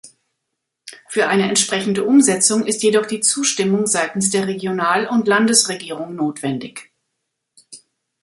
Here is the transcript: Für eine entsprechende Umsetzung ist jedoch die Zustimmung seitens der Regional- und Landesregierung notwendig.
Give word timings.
Für 1.09 1.27
eine 1.27 1.47
entsprechende 1.47 2.03
Umsetzung 2.05 2.65
ist 2.65 2.81
jedoch 2.81 3.05
die 3.05 3.19
Zustimmung 3.19 3.85
seitens 3.85 4.31
der 4.31 4.47
Regional- 4.47 5.05
und 5.07 5.27
Landesregierung 5.27 6.15
notwendig. 6.15 6.91